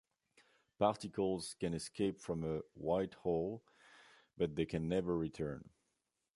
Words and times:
Particles 0.79 1.55
can 1.59 1.75
escape 1.75 2.19
from 2.19 2.43
a 2.43 2.61
white 2.73 3.13
hole 3.13 3.61
but 4.35 4.55
they 4.55 4.65
can 4.65 4.87
never 4.89 5.15
return. 5.15 5.69